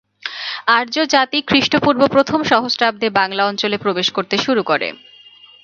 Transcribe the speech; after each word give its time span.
আর্য 0.77 0.95
জাতি 1.05 1.37
খ্রিস্টপূর্ব 1.41 2.01
প্রথম 2.07 2.39
সহস্রাব্দে 2.43 3.07
বাংলা 3.09 3.43
অঞ্চলে 3.45 3.77
প্রবেশ 3.77 4.07
করতে 4.11 4.35
শুরু 4.37 4.61
করে। 4.63 4.87